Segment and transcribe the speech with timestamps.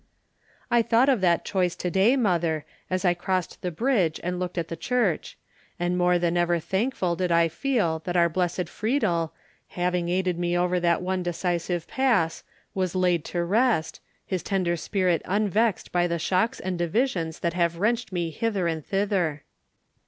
[0.71, 4.57] "I thought of that choice to day, mother, as I crossed the bridge and looked
[4.57, 5.37] at the church;
[5.79, 9.31] and more than ever thankful did I feel that our blessed Friedel,
[9.67, 12.43] having aided me over that one decisive pass,
[12.73, 17.77] was laid to rest, his tender spirit unvexed by the shocks and divisions that have
[17.77, 19.43] wrenched me hither and thither."